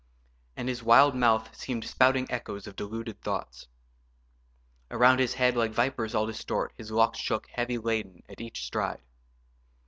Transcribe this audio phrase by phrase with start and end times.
[0.57, 3.67] And his wild mouth Seemed spouting echoes of deluded thoughts.
[4.89, 9.03] Around his head, like vipers all distort, His locks shook, heavy laden, at each stride.